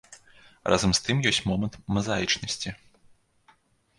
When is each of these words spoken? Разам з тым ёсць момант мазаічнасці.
Разам 0.73 0.91
з 0.99 1.03
тым 1.07 1.17
ёсць 1.31 1.41
момант 1.49 1.77
мазаічнасці. 1.97 2.69